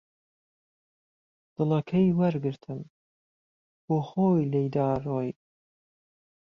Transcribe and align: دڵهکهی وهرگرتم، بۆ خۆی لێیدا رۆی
دڵهکهی 1.55 2.07
وهرگرتم، 2.19 2.79
بۆ 3.85 3.97
خۆی 4.07 4.43
لێیدا 4.51 4.89
رۆی 5.05 5.29